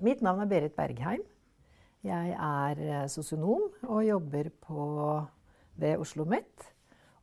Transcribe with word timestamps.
Mitt 0.00 0.22
navn 0.24 0.40
er 0.40 0.48
Berit 0.48 0.72
Bergheim. 0.72 1.20
Jeg 2.00 2.30
er 2.32 2.78
socionom 3.04 3.10
sosionom 3.12 3.66
og 3.82 4.06
jobber 4.06 4.48
på, 4.64 4.84
ved 5.76 6.00
Oslo 6.00 6.24
Met 6.24 6.64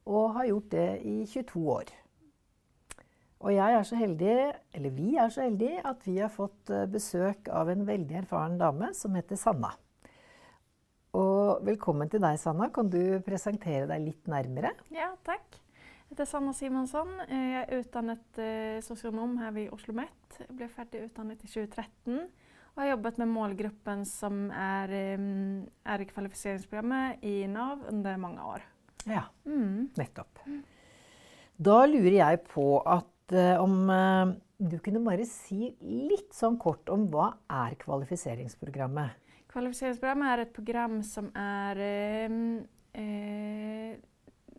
Og 0.05 0.35
har 0.35 0.45
gjort 0.45 0.71
det 0.71 1.01
i 1.01 1.25
22 1.25 1.63
år. 1.73 1.89
Og 3.39 3.53
jeg 3.55 3.73
er 3.73 3.83
så 3.83 3.97
heldig, 3.97 4.53
eller 4.73 4.93
vi 4.93 5.15
er 5.15 5.29
så 5.33 5.41
heldige 5.41 5.81
at 5.85 6.05
vi 6.05 6.17
har 6.17 6.29
fått 6.29 6.69
besök 6.69 6.91
besøk 6.93 7.49
av 7.49 7.69
en 7.69 7.85
veldig 7.87 8.21
erfaren 8.21 8.57
dame 8.61 8.93
som 8.93 9.15
heter 9.17 9.35
Sanna. 9.35 9.73
Og 11.17 11.65
velkommen 11.65 12.09
til 12.09 12.21
deg, 12.21 12.37
Sanna. 12.37 12.69
Kan 12.69 12.91
du 12.93 13.17
presentere 13.25 13.87
deg 13.89 14.05
litt 14.05 14.29
nærmere? 14.29 14.75
Ja, 14.93 15.15
takk. 15.25 15.49
Jeg 15.57 16.13
heter 16.13 16.29
Sanna 16.29 16.53
Simonsson. 16.53 17.09
Jeg 17.25 17.63
er 17.63 17.79
utdannet 17.81 18.43
socionom 18.85 18.85
sosionom 18.85 19.37
her 19.41 19.51
ved 19.57 19.73
Oslo 19.73 19.97
Met. 19.97 20.43
Jeg 20.43 20.53
ble 20.53 20.69
ferdig 20.69 21.07
utdannet 21.09 21.41
i 21.41 21.49
2013 21.49 22.45
og 22.77 22.83
har 22.83 22.91
jobbet 22.91 23.15
med 23.17 23.29
målgruppen 23.33 24.03
som 24.05 24.51
er, 24.53 24.91
eh, 24.93 25.21
er 25.89 26.01
i 26.03 26.05
kvalifiseringsprogrammet 26.05 27.23
i 27.25 27.47
Nav 27.49 27.87
under 27.89 28.19
mange 28.21 28.43
år. 28.45 28.65
Ja, 29.09 29.23
mm. 29.49 29.97
nettopp. 29.97 30.43
Da 31.57 31.77
lurer 31.89 32.19
jeg 32.19 32.43
på 32.51 32.67
at 32.85 33.33
uh, 33.33 33.63
om 33.63 33.89
uh, 33.89 34.35
du 34.61 34.77
kunne 34.83 35.01
bare 35.01 35.25
si 35.25 35.71
litt 35.81 36.35
sånn 36.37 36.59
kort 36.61 36.91
om 36.93 37.07
hva 37.09 37.31
er 37.49 37.73
kvalifiseringsprogrammet? 37.81 39.17
Kvalifiseringsprogrammet 39.49 40.35
er 40.35 40.43
et 40.43 40.53
program 40.53 40.99
som 41.07 41.31
er 41.33 41.81
uh, 42.29 42.61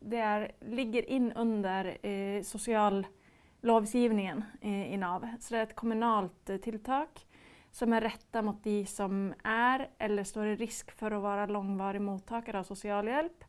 det 0.00 0.18
är, 0.18 0.52
ligger 0.60 1.10
in 1.10 1.32
under 1.32 1.98
eh, 2.02 2.42
sociallovgivningen 2.42 4.44
eh, 4.60 4.92
i 4.92 4.96
NAV. 4.96 5.28
Så 5.40 5.54
det 5.54 5.60
är 5.60 5.62
ett 5.62 5.76
kommunalt 5.76 6.50
eh, 6.50 6.56
tilltak 6.56 7.26
som 7.70 7.92
är 7.92 8.00
rätta 8.00 8.42
mot 8.42 8.64
de 8.64 8.86
som 8.86 9.34
är 9.44 9.88
eller 9.98 10.24
står 10.24 10.46
i 10.46 10.56
risk 10.56 10.90
för 10.90 11.10
att 11.10 11.22
vara 11.22 11.46
långvarig 11.46 12.00
mottagare 12.00 12.58
av 12.58 12.62
socialhjälp 12.62 13.44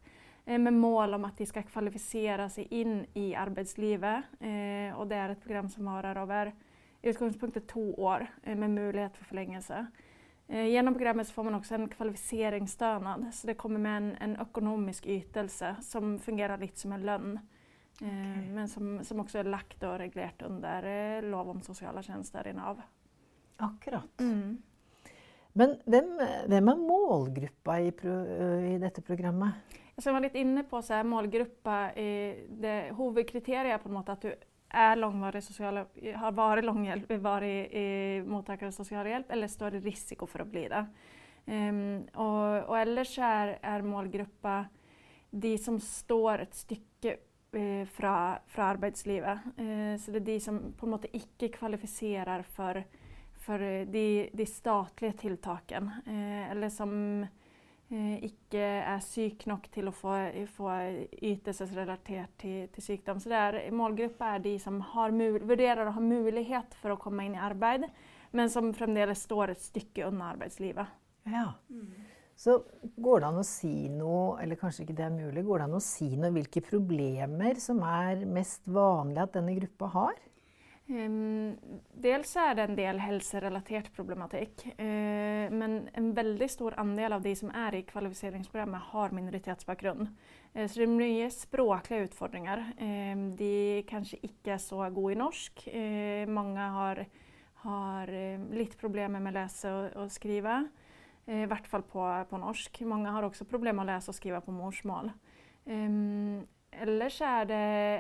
eh, 0.46 0.60
med 0.60 0.74
mål 0.74 1.14
om 1.14 1.26
att 1.26 1.38
de 1.38 1.46
ska 1.46 1.62
kvalificera 1.62 2.50
sig 2.50 2.68
in 2.70 3.06
i 3.14 3.36
arbetslivet. 3.36 4.24
Eh, 4.40 5.00
och 5.00 5.08
det 5.08 5.16
är 5.16 5.30
ett 5.30 5.42
program 5.42 5.70
som 5.70 5.86
varar 5.86 6.16
över 6.16 6.54
utgångspunkten 7.02 7.68
två 7.68 7.94
år 7.94 8.28
eh, 8.44 8.56
med 8.56 8.70
möjlighet 8.70 9.18
för 9.18 9.26
förlängelse. 9.26 9.86
Genom 10.52 10.94
programmet 10.94 11.30
får 11.30 11.44
man 11.44 11.56
också 11.56 11.76
en 11.76 11.90
kvalificeringsstödnad, 11.90 13.26
så 13.34 13.48
det 13.48 13.54
kommer 13.54 13.80
med 13.80 13.98
en, 13.98 14.16
en 14.20 14.42
ekonomisk 14.42 15.06
ytelse 15.06 15.76
som 15.82 16.20
fungerar 16.20 16.58
lite 16.58 16.80
som 16.80 16.92
en 16.92 17.06
lön. 17.06 17.40
Okay. 17.96 18.50
Men 18.50 18.70
som, 18.70 19.04
som 19.04 19.20
också 19.20 19.38
är 19.38 19.44
lagt 19.44 19.84
och 19.84 19.98
reglerat 19.98 20.42
under 20.42 21.22
lov 21.22 21.50
om 21.50 21.62
sociala 21.62 22.04
tjänster 22.04 22.48
i 22.48 22.54
NAV. 22.54 22.82
Akkurat. 23.60 24.20
Mm. 24.20 24.62
Men 25.54 25.78
vem, 25.86 26.22
vem 26.48 26.68
är 26.68 26.76
målgruppa 26.76 27.80
i, 27.80 27.92
pro, 27.92 28.26
i 28.62 28.78
detta 28.78 29.02
programmet? 29.02 29.50
Som 29.98 30.10
jag 30.10 30.14
var 30.14 30.22
lite 30.22 30.40
inne 30.40 30.64
på 30.64 30.82
så 30.82 30.94
är 30.94 31.04
målgruppa, 31.04 31.92
det 32.50 32.96
huvudkriteriet 32.98 33.84
på 33.84 33.90
något 33.90 34.10
att 34.10 34.22
du 34.22 34.36
är 34.70 34.96
långvarig 34.96 35.44
sociala, 35.44 35.86
har 36.16 36.32
varit 36.32 36.66
långhjälp, 36.66 37.12
varit 37.12 37.74
i 37.74 38.24
mottagare 38.28 38.68
av 38.68 38.72
socialhjälp 38.72 39.32
eller 39.32 39.48
står 39.48 39.76
i 39.76 39.80
risiko 39.80 40.28
för 40.28 40.40
att 40.40 40.48
bli 40.48 40.68
det. 40.68 40.86
Um, 41.46 42.08
och, 42.14 42.70
och 42.70 42.80
ellers 42.80 43.20
är, 43.20 43.60
är 43.62 43.82
målgruppa 43.82 44.66
de 45.30 45.58
som 45.58 45.80
står 45.80 46.40
ett 46.40 46.54
stycke 46.54 47.18
eh, 47.52 47.88
fra, 47.88 48.40
fra 48.48 48.64
arbeidslivet. 48.64 49.40
Eh, 49.58 50.02
så 50.02 50.12
det 50.12 50.18
är 50.18 50.26
de 50.26 50.40
som 50.40 50.74
på 50.78 50.86
en 50.86 50.90
måte 50.90 51.18
ikke 51.18 51.48
kvalifiserar 51.48 52.42
för, 52.42 52.84
för 53.50 53.86
de, 53.86 54.30
de 54.34 54.46
statliga 54.46 55.14
tilltaken. 55.14 55.92
Eh, 56.06 56.52
eller 56.52 56.70
som 56.70 57.24
eh, 57.90 58.24
ikke 58.28 58.62
er 58.62 59.00
syk 59.02 59.48
nok 59.50 59.66
til 59.74 59.90
å 59.90 59.94
få, 59.96 60.14
få 60.54 60.68
ytelsesrelatert 61.18 62.36
til, 62.44 62.68
til, 62.76 62.86
sykdom. 62.86 63.18
Så 63.18 63.32
det 63.32 63.40
er, 63.40 63.58
målgruppa 63.74 64.36
er 64.36 64.46
de 64.46 64.54
som 64.62 64.78
har, 64.92 65.18
vurderer 65.42 65.90
å 65.90 65.96
ha 65.98 66.04
mulighet 66.04 66.78
for 66.78 66.94
å 66.94 67.00
komme 67.02 67.26
inn 67.26 67.40
i 67.40 67.42
arbeid, 67.42 67.88
men 68.38 68.54
som 68.54 68.70
fremdeles 68.78 69.26
står 69.26 69.56
et 69.56 69.66
stykke 69.66 70.06
unna 70.12 70.30
arbeidslivet. 70.36 70.94
Ja. 71.26 71.48
Mm. 71.74 71.90
Så 72.38 72.62
går 73.02 73.24
det 73.24 73.32
an 73.34 73.42
å 73.42 73.50
si 73.50 73.74
noe, 73.90 74.38
eller 74.44 74.62
kanskje 74.62 74.86
ikke 74.86 75.00
det 75.02 75.10
er 75.10 75.18
mulig, 75.18 75.42
går 75.50 75.64
det 75.64 75.72
an 75.72 75.80
å 75.82 75.82
si 75.90 76.14
noe 76.14 76.30
hvilke 76.38 76.62
problemer 76.70 77.58
som 77.66 77.82
er 77.82 78.22
mest 78.30 78.70
vanlig 78.70 79.26
at 79.26 79.34
denne 79.42 79.58
gruppa 79.58 79.90
har? 79.98 80.22
Um, 80.90 81.58
dels 81.94 82.36
är 82.36 82.56
det 82.56 82.64
en 82.64 82.76
del 82.76 83.00
hälsorelaterad 83.00 83.94
problematik 83.94 84.66
uh, 84.66 85.52
men 85.52 85.90
en 85.94 86.14
väldigt 86.14 86.52
stor 86.52 86.74
andel 86.78 87.14
av 87.14 87.22
de 87.22 87.36
som 87.36 87.50
är 87.50 87.76
i 87.76 87.82
kvalificeringsprogrammet 87.82 88.82
har 88.82 89.10
minoritetsbakgrund. 89.10 90.08
Uh, 90.58 90.68
så 90.68 90.80
det 90.80 90.84
är 90.84 90.88
mycket 90.88 91.34
språkliga 91.34 92.00
utmaningar. 92.00 92.74
Uh, 92.82 93.36
de 93.36 93.84
kanske 93.88 94.18
inte 94.22 94.52
är 94.52 94.58
så 94.58 94.90
goda 94.90 95.14
i 95.14 95.16
norsk. 95.16 95.68
Eh, 95.68 96.28
många 96.28 96.70
har, 96.70 97.06
har 97.54 98.08
lite 98.54 98.78
problem 98.78 99.12
med 99.12 99.28
att 99.28 99.34
läsa 99.34 99.76
och, 99.76 100.04
och 100.04 100.12
skriva, 100.12 100.68
i 101.26 101.46
vart 101.46 101.68
fall 101.68 101.82
på, 101.84 102.26
på 102.30 102.38
norsk. 102.38 102.82
Många 102.82 103.12
har 103.12 103.24
också 103.24 103.46
problem 103.46 103.76
med 103.76 103.84
att 103.84 103.88
läsa 103.88 104.12
och 104.12 104.16
skriva 104.16 104.42
på 104.42 104.52
morsmål. 104.52 105.12
Um, 105.66 106.48
eller 106.72 107.10
så 107.10 107.24
är 107.24 107.46
det, 107.46 107.56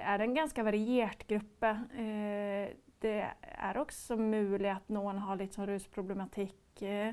är 0.05 0.17
det 0.17 0.23
en 0.23 0.33
ganska 0.33 0.63
varierad 0.63 1.27
grupp. 1.27 1.63
Eh, 1.63 2.75
det 2.99 3.27
är 3.41 3.77
också 3.77 4.17
möjligt 4.17 4.71
att 4.71 4.89
någon 4.89 5.17
har 5.17 5.35
lite 5.35 5.53
som 5.53 5.67
rusproblematik. 5.67 6.81
Eh, 6.81 7.11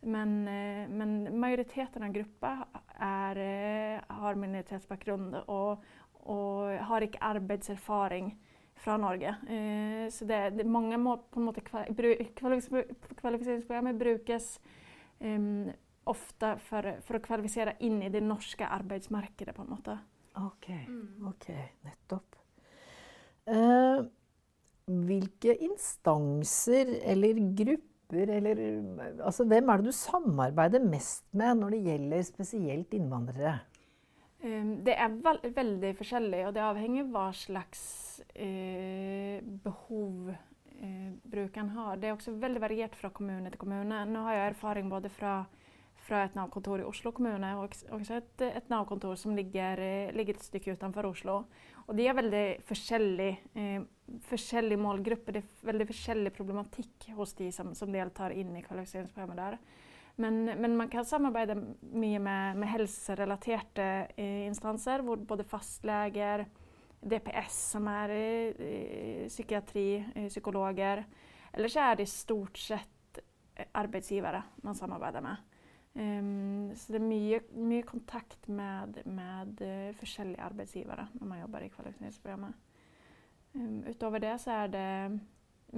men, 0.00 0.48
eh, 0.48 0.88
men, 0.88 1.40
majoriteten 1.40 2.02
av 2.02 2.08
gruppen 2.08 2.64
är, 2.98 3.36
eh, 3.36 4.00
har 4.06 4.34
minoritetsbakgrund 4.34 5.34
och, 5.34 5.84
och 6.12 6.70
har 6.70 7.00
inte 7.00 7.18
arbetserfaring 7.20 8.38
från 8.74 9.00
Norge. 9.00 9.28
Eh, 9.28 10.10
så 10.10 10.24
det, 10.24 10.50
det, 10.50 10.64
många 10.64 10.98
må 10.98 11.16
på 11.16 11.40
en 11.40 11.44
eh, 12.72 12.84
ofta 13.14 13.62
för 13.62 13.98
brukes 13.98 14.60
um, 15.18 15.70
ofte 16.04 16.56
for, 16.58 17.00
i 18.02 18.08
det 18.08 18.20
norska 18.20 18.66
arbetsmarknaden 18.66 19.54
på 19.54 19.64
något 19.64 19.84
sätt. 19.84 19.98
Ok, 20.34 20.68
mm. 20.88 21.26
ok, 21.30 21.48
nettopp. 21.86 22.38
Eh, 23.46 24.00
hvilke 24.84 25.54
instanser 25.62 26.90
eller 27.04 27.38
grupper 27.56 28.30
eller 28.34 28.60
altså 29.24 29.44
Hvem 29.48 29.68
er 29.68 29.80
det 29.80 29.90
du 29.90 29.96
samarbeider 29.96 30.82
mest 30.84 31.24
med 31.32 31.60
når 31.60 31.74
det 31.74 31.84
gjelder 31.88 32.26
spesielt 32.26 32.96
innvandrere? 32.96 33.58
Um, 34.44 34.84
det 34.84 34.94
er 35.00 35.14
veldig 35.56 35.94
forskjellig, 35.96 36.42
og 36.46 36.52
det 36.54 36.62
avhenger 36.62 37.06
hva 37.08 37.30
slags 37.32 37.84
eh, 38.36 39.40
behov 39.64 40.28
eh, 40.34 41.12
brukeren 41.32 41.70
har. 41.78 41.96
Det 41.96 42.10
er 42.10 42.16
også 42.16 42.36
veldig 42.42 42.60
variert 42.60 42.98
fra 42.98 43.08
kommune 43.14 43.50
til 43.50 43.62
kommune. 43.62 44.02
Nå 44.10 44.26
har 44.26 44.36
jeg 44.36 44.52
erfaring 44.52 44.90
både 44.92 45.08
fra 45.08 45.38
fra 46.04 46.24
et 46.24 46.34
Nav-kontor 46.36 46.82
i 46.82 46.86
Oslo 46.88 47.14
kommune 47.16 47.50
og 47.56 47.76
også 47.96 48.18
et, 48.18 48.44
et 48.60 48.72
Nav-kontor 48.72 49.16
som 49.20 49.36
ligger, 49.36 49.80
eh, 49.80 50.12
ligger, 50.16 50.36
et 50.36 50.46
stykke 50.46 50.76
utenfor 50.76 51.08
Oslo. 51.08 51.38
Og 51.84 51.96
de 51.96 52.08
er 52.08 52.16
veldig 52.16 52.44
forskjellig, 52.68 53.30
eh, 53.56 53.86
forskjellig. 54.28 54.78
Det 55.04 55.40
er 55.40 55.48
veldig 55.70 55.88
forskjellig 55.88 56.34
problematikk 56.36 57.08
hos 57.16 57.34
de 57.40 57.50
som, 57.52 57.72
som 57.76 57.92
deltar 57.92 58.36
inn 58.36 58.54
i 58.56 58.64
kvalifiseringsprogrammet 58.64 59.40
der. 59.40 59.58
Men, 60.16 60.44
men, 60.44 60.76
man 60.78 60.88
kan 60.88 61.04
samarbeide 61.04 61.56
mye 61.90 62.20
med, 62.22 62.60
med 62.60 62.70
helserelaterte 62.70 63.88
eh, 64.14 64.44
instanser, 64.46 65.02
hvor 65.02 65.18
både 65.18 65.46
fastleger, 65.48 66.46
DPS, 67.04 67.56
som 67.74 67.88
er 67.90 68.12
eh, 68.14 69.24
psykiatri, 69.28 69.88
eh, 70.14 70.28
psykologer 70.30 71.04
Eller 71.52 71.68
så 71.68 71.90
er 71.90 71.98
det 71.98 72.08
stort 72.08 72.58
sett 72.58 73.18
eh, 73.20 73.66
arbeidsgivere 73.74 74.42
man 74.62 74.78
samarbeider 74.78 75.20
med. 75.20 75.53
Um, 75.94 76.72
så 76.74 76.92
det 76.92 76.98
er 76.98 77.06
mye, 77.06 77.38
mye 77.54 77.82
kontakt 77.86 78.48
med, 78.50 78.96
med 79.06 79.60
uh, 79.62 79.92
forskjellige 79.94 80.42
arbeidsgivere 80.42 81.04
når 81.14 81.28
man 81.30 81.40
jobber 81.40 81.62
i 81.62 81.68
kvalifiseringsprogrammet. 81.70 82.56
Um, 83.54 83.84
utover 83.86 84.18
det 84.18 84.32
så 84.42 84.56
er 84.64 84.72
det 84.72 85.20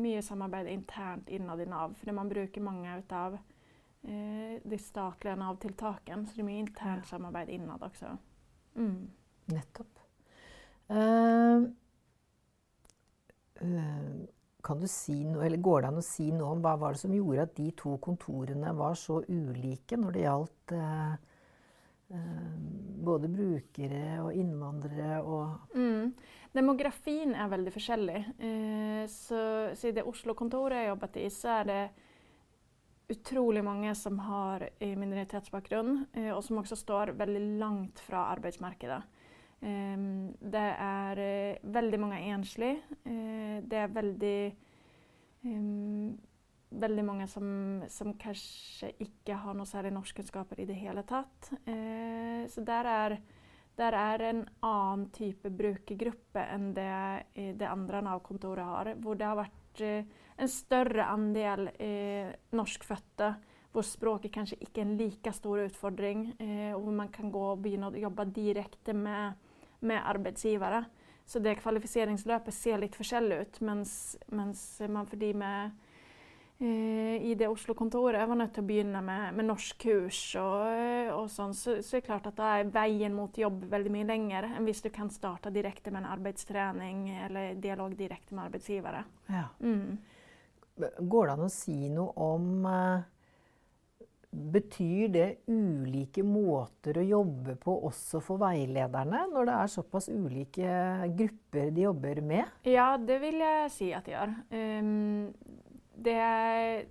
mye 0.00 0.22
samarbeid 0.24 0.70
internt 0.72 1.28
innad 1.28 1.60
i 1.60 1.68
Nav, 1.68 1.92
fordi 2.00 2.14
man 2.16 2.32
bruker 2.32 2.64
mange 2.64 2.94
av 3.12 3.36
uh, 3.36 4.54
de 4.64 4.78
statlige 4.80 5.36
Nav-tiltakene. 5.36 6.24
Så 6.24 6.38
det 6.38 6.44
er 6.46 6.48
mye 6.48 6.64
internt 6.64 7.04
ja. 7.04 7.10
samarbeid 7.10 7.52
innad 7.52 7.84
også. 7.84 8.16
Mm. 8.80 9.10
Nettopp. 9.52 10.00
Uh, 10.88 11.68
kan 14.66 14.82
du 14.82 14.88
si 14.90 15.20
noe, 15.24 15.44
eller 15.46 15.62
Går 15.62 15.84
det 15.84 15.90
an 15.92 16.00
å 16.02 16.04
si 16.04 16.26
noe 16.34 16.56
om 16.56 16.64
hva 16.64 16.74
var 16.80 16.96
det 16.96 17.02
som 17.04 17.14
gjorde 17.14 17.46
at 17.46 17.54
de 17.58 17.70
to 17.78 17.96
kontorene 18.02 18.74
var 18.76 18.96
så 18.98 19.20
ulike 19.28 19.98
når 20.00 20.16
det 20.16 20.24
gjaldt 20.24 20.74
eh, 20.76 21.12
eh, 22.16 22.56
både 23.06 23.30
brukere 23.30 24.18
og 24.24 24.34
innvandrere 24.34 25.20
og 25.22 25.76
mm. 25.76 26.10
Demografien 26.56 27.34
er 27.36 27.50
veldig 27.52 27.72
forskjellig. 27.74 28.20
Eh, 28.40 29.02
så, 29.12 29.40
så 29.76 29.90
I 29.90 29.96
det 29.96 30.06
Oslo-kontoret 30.08 30.80
jeg 30.80 30.88
jobbet 30.88 31.18
i, 31.20 31.26
så 31.32 31.50
er 31.58 31.66
det 31.68 31.80
utrolig 33.12 33.62
mange 33.64 33.92
som 33.94 34.18
har 34.24 34.64
eh, 34.78 34.94
minoritetsbakgrunn, 34.98 36.06
eh, 36.16 36.30
og 36.32 36.42
som 36.44 36.62
også 36.62 36.78
står 36.80 37.12
veldig 37.18 37.42
langt 37.60 38.00
fra 38.02 38.26
arbeidsmarkedet. 38.32 39.02
Ehm, 39.64 40.34
det 40.40 40.68
er 40.78 41.18
eh, 41.18 41.58
väldigt 41.62 41.96
veldig 41.96 42.00
mange 42.00 42.20
enslige. 42.34 42.82
Eh, 43.04 43.62
det 43.62 43.78
er 43.80 43.94
veldig 43.94 44.38
ehm, 45.44 46.16
veldig 46.76 47.04
mange 47.06 47.26
som, 47.30 47.48
som, 47.88 48.12
kanskje 48.18 48.92
ikke 49.00 49.38
har 49.40 49.56
noe 49.56 49.66
særlig 49.66 49.94
norskkunnskaper 49.96 50.60
i 50.60 50.68
det 50.68 50.76
hele 50.76 51.06
tatt. 51.08 51.52
Eh, 51.64 52.44
så 52.52 52.64
der 52.66 52.90
er, 52.90 53.18
der 53.78 53.96
er 53.96 54.28
en 54.28 54.44
annen 54.66 55.08
type 55.14 55.50
brukergruppe 55.50 56.44
enn 56.52 56.72
det 56.76 57.56
det 57.56 57.68
andre 57.68 58.02
Nav-kontoret 58.04 58.64
har, 58.64 58.94
hvor 59.00 59.16
det 59.16 59.26
har 59.28 59.40
vært 59.40 59.82
en 60.36 60.48
større 60.48 61.04
andel 61.12 61.70
eh, 61.80 62.32
norskfødte 62.56 63.34
hvor 63.76 63.84
språket 63.84 64.32
kanskje 64.32 64.56
ikke 64.64 64.80
er 64.80 64.86
en 64.86 64.96
like 64.96 65.32
stor 65.36 65.60
utfordring, 65.66 66.30
eh, 66.40 66.72
og 66.72 66.86
hvor 66.86 66.94
man 66.96 67.10
kan 67.12 67.28
gå 67.32 67.42
og 67.50 67.60
begynne 67.60 67.90
å 67.90 68.00
jobbe 68.06 68.24
direkte 68.32 68.94
med, 68.96 69.36
med 69.86 70.02
arbeidsgivere. 70.04 70.84
Så 71.26 71.42
det 71.42 71.58
kvalifiseringsløpet 71.58 72.54
ser 72.54 72.78
litt 72.78 72.94
forskjellig 72.94 73.40
ut, 73.42 73.60
mens, 73.66 73.90
mens 74.30 74.62
man 74.86 75.08
for 75.10 75.18
de 75.18 75.32
med 75.34 75.72
eh, 76.62 77.16
i 77.26 77.32
det 77.38 77.48
Oslo-kontoret 77.50 78.28
var 78.30 78.38
nødt 78.38 78.52
til 78.54 78.62
å 78.62 78.68
begynne 78.68 79.02
med, 79.02 79.34
med 79.34 79.48
norskkurs 79.48 80.20
og, 80.38 81.16
og 81.16 81.26
sånn, 81.32 81.56
så, 81.58 81.80
så, 81.82 81.96
er 81.96 82.04
det 82.04 82.06
klart 82.06 82.28
at 82.30 82.38
da 82.38 82.52
er 82.60 82.70
veien 82.70 83.16
mot 83.16 83.42
jobb 83.42 83.66
veldig 83.72 83.94
mye 83.96 84.06
lengre 84.06 84.52
enn 84.54 84.70
hvis 84.70 84.84
du 84.86 84.92
kan 84.94 85.10
starte 85.10 85.50
direkte 85.54 85.90
med 85.90 86.04
en 86.04 86.12
arbeidstrening 86.14 87.08
eller 87.26 87.58
dialog 87.58 87.98
direkte 87.98 88.38
med 88.38 88.46
arbeidsgivere. 88.46 89.02
Ja. 89.26 89.48
Mm. 89.58 89.98
Går 90.76 91.26
det 91.26 91.34
an 91.34 91.46
å 91.48 91.50
si 91.50 91.80
noe 91.90 92.14
om 92.22 92.70
eh, 92.70 93.12
Betyr 94.36 95.08
det 95.08 95.26
ulike 95.48 96.20
måter 96.20 96.98
å 97.00 97.04
jobbe 97.06 97.54
på 97.56 97.72
også 97.88 98.20
for 98.20 98.40
veilederne, 98.42 99.22
når 99.32 99.48
det 99.48 99.54
er 99.56 99.70
såpass 99.72 100.10
ulike 100.12 100.74
grupper 101.16 101.70
de 101.72 101.86
jobber 101.86 102.20
med? 102.20 102.50
Ja, 102.68 102.90
det 103.00 103.16
vil 103.22 103.40
jeg 103.40 103.70
si 103.72 103.88
at 103.96 104.04
det 104.04 104.12
gjør. 104.12 104.34
Um, 104.52 105.30
det 106.04 106.16
er 106.20 106.84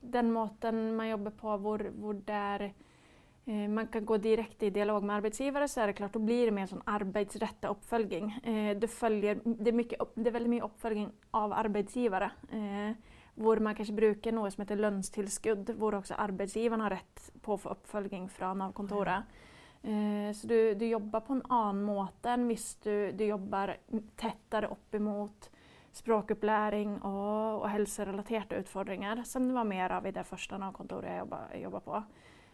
den 0.00 0.32
måten 0.34 0.88
man 0.98 1.12
jobber 1.12 1.36
på 1.38 1.54
hvor, 1.62 1.84
hvor 2.02 2.18
der, 2.26 2.66
uh, 2.72 3.54
eh, 3.54 3.68
man 3.70 3.86
kan 3.92 4.08
gå 4.08 4.18
direkte 4.18 4.66
i 4.66 4.74
dialog 4.74 5.06
med 5.06 5.20
arbeidsgivere, 5.20 5.70
så 5.70 5.84
er 5.84 5.92
det 5.92 6.00
klart, 6.00 6.18
da 6.18 6.24
blir 6.24 6.50
det 6.50 6.56
mer 6.56 6.72
sånn 6.72 6.82
arbeidsrettet 6.82 7.70
oppfølging. 7.70 8.34
Uh, 8.42 8.72
det, 8.74 8.90
følger, 8.90 9.38
det, 9.46 9.70
er 9.70 9.78
mye, 9.84 10.10
det, 10.18 10.26
er 10.26 10.38
veldig 10.40 10.54
mye 10.56 10.66
oppfølging 10.66 11.14
av 11.44 11.54
arbeidsgivere. 11.62 12.32
Uh, 12.50 13.09
hvor 13.40 13.60
man 13.64 13.76
kanskje 13.76 13.96
bruker 13.96 14.34
noe 14.36 14.50
som 14.52 14.64
heter 14.64 14.80
lønnstilskudd, 14.80 15.72
hvor 15.80 15.96
også 15.98 16.18
arbeidsgiveren 16.20 16.84
har 16.84 16.98
rett 16.98 17.30
på 17.40 17.54
å 17.54 17.60
få 17.60 17.72
oppfølging 17.74 18.28
fra 18.32 18.52
Nav-kontoret. 18.54 19.38
Så 19.80 20.44
du, 20.44 20.74
du, 20.76 20.84
jobber 20.84 21.22
på 21.24 21.38
en 21.38 21.46
annen 21.48 21.78
måte 21.86 22.34
enn 22.34 22.42
hvis 22.50 22.66
du, 22.84 22.92
du 23.16 23.22
jobber 23.24 23.78
tettere 24.20 24.68
opp 24.68 24.92
imot 24.98 25.48
språkopplæring 25.96 26.98
og, 27.00 27.62
og 27.62 27.68
helserelaterte 27.72 28.60
utfordringer, 28.60 29.24
som 29.24 29.48
det 29.48 29.56
var 29.56 29.66
mer 29.66 29.96
av 29.96 30.06
i 30.06 30.14
det 30.14 30.26
første 30.28 30.58
Nav-kontoret 30.60 31.16
jeg 31.16 31.64
jobba 31.64 31.80
på. 31.86 32.02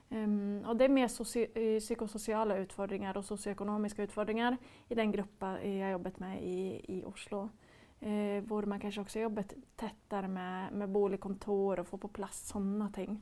Um, 0.07 0.63
og 0.63 0.79
det 0.79 0.87
er 0.87 0.93
mer 0.95 1.11
eh, 1.11 1.79
psykososiale 1.83 2.61
utfordringer 2.63 3.17
og 3.19 3.25
sosioøkonomiske 3.27 4.07
utfordringer 4.07 4.55
i 4.87 4.95
den 4.95 5.11
gruppa 5.11 5.57
jeg 5.65 5.97
jobbet 5.97 6.21
med 6.23 6.43
i, 6.47 6.59
i 6.95 7.01
Oslo. 7.05 7.49
Uh, 8.07 8.39
hvor 8.47 8.69
man 8.71 8.79
kanskje 8.79 9.03
også 9.03 9.25
jobbet 9.25 9.57
tettere 9.75 10.29
med, 10.31 10.77
med 10.79 10.93
boligkontor 10.95 11.83
og 11.83 11.89
få 11.89 11.99
på 12.05 12.13
plass 12.21 12.45
sånne 12.53 12.87
ting. 12.95 13.17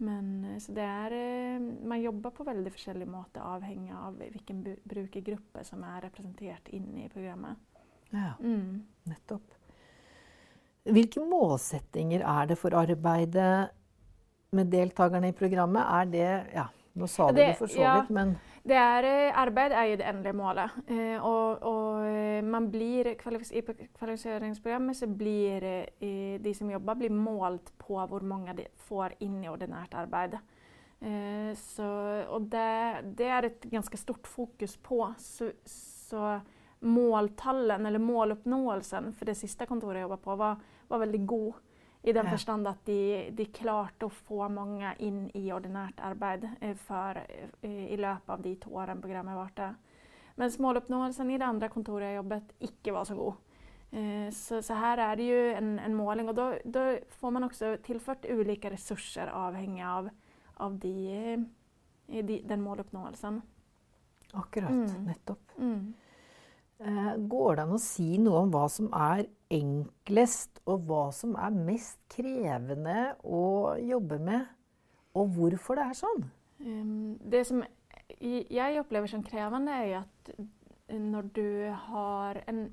Men 0.00 0.44
eh, 0.44 0.58
så 0.58 0.72
det 0.72 0.84
er, 0.84 1.14
man 1.60 2.00
jobber 2.00 2.32
på 2.32 2.44
veldig 2.48 2.70
forskjellig 2.72 3.08
måte 3.08 3.42
avhengig 3.44 3.92
av 3.92 4.16
hvilken 4.16 4.62
brukergruppe 4.88 5.64
som 5.66 5.82
er 5.84 6.06
representert 6.06 6.70
inne 6.72 7.04
i 7.04 7.10
programmet. 7.12 7.60
Ja, 8.08 8.32
mm. 8.40 8.80
nettopp. 9.10 9.52
Hvilke 10.88 11.20
målsettinger 11.28 12.24
er 12.24 12.48
det 12.48 12.56
for 12.58 12.74
arbeidet 12.80 13.70
med 14.56 14.72
deltakerne 14.72 15.30
i 15.30 15.36
programmet, 15.36 15.84
er 15.84 16.08
det 16.10 16.30
Ja, 16.56 16.66
nå 16.92 17.06
sa 17.06 17.28
du 17.30 17.38
det, 17.38 17.54
for 17.58 17.70
så 17.70 17.84
vidt, 17.84 18.10
men 18.14 18.34
det 18.66 18.76
er, 18.76 19.06
eh, 19.08 19.38
Arbeid 19.40 19.72
er 19.72 19.86
jo 19.88 19.96
det 20.00 20.06
endelige 20.10 20.36
målet. 20.36 20.70
Eh, 20.90 21.16
og, 21.24 21.62
og, 21.62 22.06
eh, 22.06 22.42
man 22.44 22.70
blir, 22.70 23.12
I 23.14 23.16
kvalifiseringsprogrammet 23.16 24.96
så 24.98 25.06
blir 25.06 25.64
eh, 25.64 26.38
de 26.42 26.54
som 26.54 26.70
jobber, 26.70 26.98
blir 27.00 27.14
målt 27.14 27.72
på 27.78 27.96
hvor 28.10 28.26
mange 28.26 28.56
de 28.58 28.66
får 28.88 29.16
inn 29.24 29.38
i 29.44 29.48
ordinært 29.48 29.94
arbeid. 29.96 30.36
Eh, 31.00 31.54
så, 31.56 31.88
og 32.28 32.50
det, 32.52 33.06
det, 33.16 33.28
er 33.32 33.48
et 33.48 33.70
ganske 33.72 33.96
stort 33.96 34.28
fokus 34.28 34.76
på. 34.76 35.06
Så, 35.18 35.52
så 35.64 36.40
måltallen, 36.80 37.86
eller 37.86 38.02
måloppnåelsen, 38.02 39.12
for 39.16 39.30
det 39.30 39.38
siste 39.40 39.66
kontoret 39.68 40.02
jeg 40.02 40.08
jobba 40.08 40.20
på, 40.20 40.36
var, 40.40 40.60
var 40.88 41.04
veldig 41.06 41.26
god. 41.28 41.66
I 42.02 42.12
den 42.12 42.30
forstand 42.30 42.68
at 42.68 42.80
de, 42.88 43.28
de, 43.36 43.44
klarte 43.52 44.08
å 44.08 44.14
få 44.24 44.46
mange 44.48 44.94
inn 45.04 45.26
i 45.36 45.50
ordinært 45.52 46.00
arbeid 46.00 46.46
eh, 46.60 46.72
for, 46.86 47.20
eh, 47.60 47.92
i 47.92 47.98
løpet 48.00 48.32
av 48.32 48.40
de 48.44 48.54
to 48.62 48.72
årene 48.72 49.02
programmet 49.04 49.36
varte. 49.36 49.74
Mens 50.40 50.56
måloppnåelsen 50.62 51.30
i 51.30 51.36
det 51.36 51.44
andre 51.44 51.68
kontoret 51.68 52.08
jeg 52.08 52.16
jobbet, 52.22 52.54
ikke 52.70 52.94
var 52.96 53.04
så 53.04 53.18
god. 53.18 53.34
Eh, 53.92 54.30
så, 54.32 54.62
så, 54.64 54.78
her 54.80 55.02
er 55.04 55.20
det 55.20 55.28
jo 55.28 55.44
en, 55.58 55.74
en 55.84 55.96
måling, 55.98 56.32
og 56.32 56.40
da 56.64 56.86
får 57.20 57.36
man 57.36 57.50
også 57.50 57.74
tilført 57.84 58.24
ulike 58.30 58.72
ressurser 58.72 59.28
avhengig 59.36 59.84
av, 59.84 60.08
av 60.56 60.80
de, 60.80 61.36
de, 62.08 62.40
den 62.40 62.64
måloppnåelsen. 62.64 63.42
Akkurat. 64.40 64.72
Mm. 64.72 65.04
Nettopp. 65.10 65.58
Mm. 65.58 65.92
Eh, 66.80 67.16
går 67.28 67.58
det 67.58 67.64
an 67.66 67.74
å 67.76 67.82
si 67.82 68.14
noe 68.22 68.46
om 68.46 68.52
hva 68.54 68.64
som 68.72 68.88
er 68.96 69.26
enklest, 69.52 70.62
og 70.64 70.86
hva 70.88 71.08
som 71.12 71.34
er 71.36 71.52
mest 71.52 71.98
krevende 72.12 73.10
å 73.20 73.76
jobbe 73.84 74.20
med, 74.22 74.46
og 75.18 75.34
hvorfor 75.36 75.76
det 75.76 75.88
er 75.90 75.98
sånn? 75.98 76.24
Det 76.60 77.42
som 77.48 77.62
jeg 78.20 78.80
opplever 78.80 79.10
som 79.10 79.24
krevende, 79.24 79.74
er 79.74 80.00
at 80.02 80.32
når 80.90 81.28
du 81.36 81.50
har 81.90 82.40
en, 82.50 82.64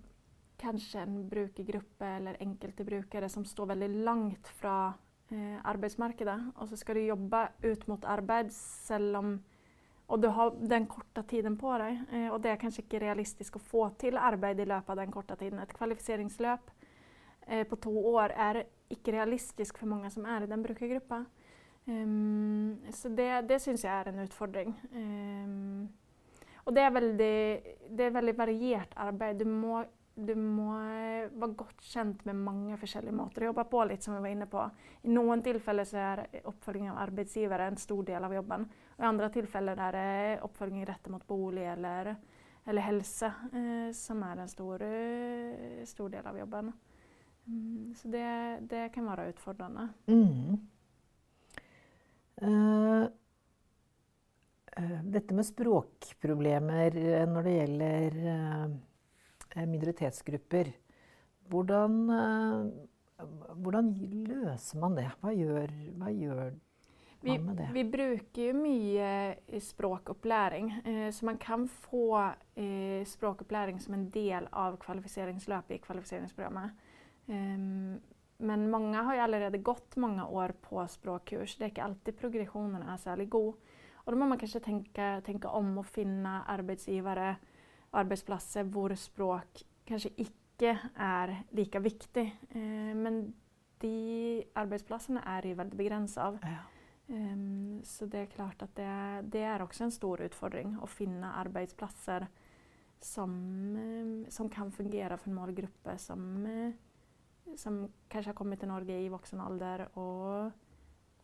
kanskje 0.57 1.03
en 1.03 1.19
brukergruppe 1.29 2.13
eller 2.17 2.39
enkelte 2.41 2.85
brukere 2.87 3.29
som 3.29 3.45
står 3.45 3.73
veldig 3.73 3.89
langt 4.07 4.49
fra 4.61 4.77
eh, 5.29 5.59
arbeidsmarkedet, 5.67 6.37
og 6.55 6.71
så 6.71 6.79
skal 6.79 6.97
du 6.97 7.09
jobbe 7.09 7.43
ut 7.67 7.87
mot 7.91 8.07
arbeid 8.07 8.55
selv 8.55 9.19
om 9.19 9.35
och 10.07 10.19
du 10.19 10.27
har 10.27 10.55
den 10.59 10.85
korta 10.85 11.23
tiden 11.23 11.57
på 11.57 11.77
dig 11.77 12.03
Eh, 12.11 12.29
och 12.29 12.41
det 12.41 12.49
är 12.49 12.55
kanske 12.55 12.81
inte 12.81 12.99
realistiskt 12.99 13.55
att 13.55 13.61
få 13.61 13.89
till 13.89 14.17
arbete 14.17 14.61
i 14.61 14.65
löpet 14.65 14.89
av 14.89 14.95
den 14.95 15.11
korta 15.11 15.35
tiden. 15.35 15.59
Ett 15.59 15.73
kvalificeringslöp 15.73 16.71
eh, 17.47 17.67
på 17.67 17.75
två 17.75 18.13
år 18.13 18.29
är 18.29 18.63
icke 18.89 19.11
realistiskt 19.11 19.77
för 19.77 19.87
många 19.87 20.09
som 20.09 20.25
är 20.25 20.41
i 20.41 20.47
den 20.47 20.63
brukargruppen. 20.63 21.25
Um, 21.85 22.77
så 22.93 23.09
det, 23.09 23.41
det 23.41 23.59
syns 23.59 23.83
jag 23.83 23.93
är 23.93 24.05
en 24.05 24.19
utfordring. 24.19 24.81
Um, 24.93 25.89
och 26.55 26.73
det 26.73 26.81
är 26.81 26.91
väldigt 26.91 27.17
det 27.89 28.03
är 28.03 28.11
väldigt 28.11 28.37
varierat 28.37 28.89
arbete. 28.95 29.33
Du 29.33 29.45
må 29.45 29.85
du 30.15 30.35
må 30.35 30.71
eh, 30.73 31.29
vara 31.31 31.51
gott 31.51 31.93
godt 31.93 32.25
med 32.25 32.35
många 32.35 32.77
olika 32.81 33.11
måter 33.11 33.41
att 33.41 33.45
jobba 33.45 33.63
på. 33.63 33.85
lite 33.85 34.03
som 34.03 34.13
vi 34.13 34.19
var 34.19 34.27
inne 34.27 34.45
på. 34.45 34.71
I 35.01 35.09
någon 35.09 35.41
tillfälle 35.41 35.85
så 35.85 35.97
är 35.97 36.27
uppföljning 36.43 36.91
av 36.91 36.97
arbetsgivare 36.97 37.65
en 37.65 37.77
stor 37.77 38.03
del 38.03 38.23
av 38.23 38.33
jobben. 38.33 38.69
Vid 38.97 39.21
I 39.21 39.29
tillfällen 39.29 39.79
är 39.79 39.93
er 39.93 39.93
det 39.93 40.41
oppfølging 40.41 40.85
rettet 40.85 41.11
mot 41.11 41.27
bolig 41.27 41.67
eller, 41.71 42.15
eller 42.65 42.81
hälsa 42.81 43.25
eh, 43.53 43.93
som 43.93 44.23
är 44.23 44.37
en 44.37 44.49
stor, 44.49 44.81
eh, 44.81 45.85
stor, 45.85 46.09
del 46.09 46.27
av 46.27 46.37
jobben. 46.37 46.71
Mm, 47.47 47.93
så 47.95 48.07
det, 48.07 48.57
det, 48.61 48.89
kan 48.89 49.05
vara 49.05 49.27
utfordrande. 49.27 49.87
Mm. 50.05 50.67
Uh, 52.41 53.05
detta 55.03 55.35
med 55.35 55.45
språkproblemer 55.45 56.97
eh, 56.97 57.27
när 57.27 57.43
det 57.43 57.51
gäller 57.51 58.11
uh 59.55 59.67
minoritetsgrupper. 59.67 60.73
Hur 61.49 61.63
löser 64.27 64.77
man 64.77 64.95
det? 64.95 65.11
Vad 65.19 65.35
gör, 65.35 65.97
vad 65.97 66.13
gör 66.13 66.59
med 67.35 67.57
det? 67.57 67.69
Vi, 67.73 67.83
vi 67.83 67.91
bruker 67.91 68.49
jo 68.49 68.57
mye 68.57 69.59
språkopplæring, 69.63 70.71
eh, 70.83 71.07
så 71.11 71.25
man 71.25 71.37
kan 71.41 71.67
få 71.67 72.33
språkopplæring 73.05 73.77
som 73.79 73.93
en 73.93 74.07
del 74.09 74.47
av 74.51 74.79
kvalifiseringsløpet 74.81 75.75
i 75.75 75.81
kvalifiseringsprogrammet. 75.83 76.71
Ehm, 77.27 77.99
men 78.37 78.69
mange 78.69 79.01
har 79.03 79.15
jo 79.15 79.23
allerede 79.23 79.61
gått 79.65 79.97
mange 79.97 80.25
år 80.25 80.53
på 80.61 80.83
språkkurs. 80.89 81.57
Det 81.57 81.65
er 81.65 81.73
ikke 81.73 81.87
alltid 81.87 82.19
progresjonen 82.19 82.83
er 82.83 83.01
særlig 83.01 83.29
god. 83.29 83.53
Og 84.05 84.13
da 84.13 84.19
må 84.19 84.27
man 84.29 84.39
kanskje 84.39 84.63
tenke, 84.63 85.07
tenke 85.25 85.51
om 85.51 85.73
å 85.81 85.85
finne 85.85 86.39
arbeidsgivere 86.47 87.35
arbeidsplasser 87.97 88.67
hvor 88.71 88.93
språk 88.99 89.63
kanskje 89.87 90.13
ikke 90.21 90.77
er 90.93 91.33
like 91.55 91.81
viktig. 91.83 92.27
Eh, 92.51 92.93
men 92.95 93.33
de 93.81 94.45
arbetsplatserna 94.55 95.21
är 95.23 95.45
ju 95.45 95.53
väldigt 95.53 95.77
begränsade. 95.77 96.39
Ja. 96.41 96.76
Um, 97.07 97.81
så 97.83 98.05
det 98.05 98.17
är 98.17 98.25
klart 98.25 98.61
att 98.61 98.75
det 98.75 98.83
är, 98.83 99.21
det 99.21 99.41
är 99.41 99.61
också 99.61 99.83
en 99.83 99.91
stor 99.91 100.21
utfordring 100.21 100.77
att 100.83 100.89
finna 100.89 101.33
arbetsplatser 101.33 102.27
som, 102.99 103.31
um, 103.75 104.25
som 104.29 104.49
kan 104.49 104.71
fungera 104.71 105.17
för 105.17 105.29
målgrupper 105.29 105.97
som, 105.97 106.45
uh, 106.45 106.73
som 107.55 107.91
kanske 108.07 108.29
har 108.29 108.35
kommit 108.35 108.59
till 108.59 108.67
Norge 108.67 108.99
i 108.99 109.09
vuxen 109.09 109.41
ålder 109.41 109.97
och, 109.97 110.45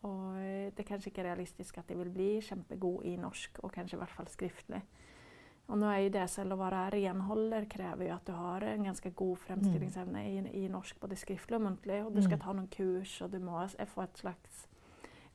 och 0.00 0.34
det 0.74 0.84
kanske 0.86 1.10
inte 1.10 1.20
är 1.20 1.24
realistiskt 1.24 1.78
att 1.78 1.88
de 1.88 1.94
vill 1.94 2.10
bli 2.10 2.42
kämpegod 2.42 3.04
i 3.04 3.16
norsk 3.16 3.58
och 3.58 3.72
kanske 3.72 3.96
i 3.96 3.98
hvert 3.98 4.10
fall 4.10 4.28
skriftlig. 4.28 4.80
Och 5.66 5.78
nu 5.78 5.86
är 5.86 5.98
ju 5.98 6.08
det 6.08 6.28
så 6.28 6.40
att 6.40 6.58
vara 6.58 6.90
renhåller 6.90 7.64
kräver 7.64 8.04
ju 8.04 8.10
att 8.10 8.26
du 8.26 8.32
har 8.32 8.60
en 8.60 8.84
ganska 8.84 9.10
god 9.10 9.38
framställningsämne 9.38 10.22
mm. 10.22 10.46
i, 10.46 10.64
i 10.64 10.68
norsk, 10.68 11.00
både 11.00 11.16
skriftlig 11.16 11.56
och 11.56 11.62
muntlig. 11.62 12.04
Och 12.04 12.12
du 12.12 12.22
ska 12.22 12.32
mm. 12.32 12.40
ta 12.40 12.52
någon 12.52 12.68
kurs 12.68 13.22
och 13.22 13.30
du 13.30 13.38
måste 13.38 13.86
få 13.86 14.02
ett 14.02 14.16
slags 14.16 14.68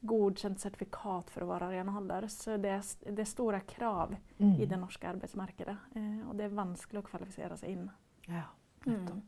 godkänt 0.01 0.60
certifikat 0.60 1.29
för 1.29 1.41
att 1.41 1.48
vara 1.48 1.72
renhållare. 1.72 2.29
Så 2.29 2.58
det 2.58 2.70
är, 2.70 3.12
det 3.12 3.22
är 3.22 3.25
stora 3.25 3.60
krav 3.60 4.15
mm. 4.38 4.62
i 4.62 4.65
den 4.65 4.79
norska 4.79 5.10
arbetsmarknaden 5.10 5.77
eh, 5.96 6.29
och 6.29 6.36
det 6.36 6.44
är 6.44 6.50
vanskligt 6.50 7.00
att 7.00 7.10
kvalificera 7.10 7.58
sig 7.58 7.72
in. 7.72 7.91
Ja, 8.25 8.41
mm. 8.86 9.22